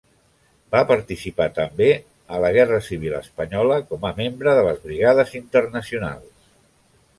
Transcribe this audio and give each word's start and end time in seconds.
Va 0.75 0.79
participar 0.91 1.45
també 1.57 1.89
en 1.97 2.41
la 2.45 2.51
Guerra 2.57 2.79
Civil 2.87 3.15
espanyola 3.19 3.79
com 3.93 4.09
a 4.11 4.13
membre 4.23 4.57
de 4.61 4.67
les 4.71 4.83
Brigades 4.89 5.37
Internacionals. 5.45 6.53